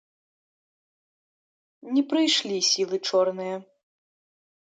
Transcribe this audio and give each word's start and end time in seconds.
Не 1.97 2.03
прыйшлі 2.13 2.57
сілы 2.71 2.97
чорныя. 3.09 3.55